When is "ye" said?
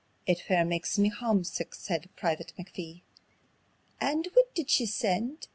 5.43-5.49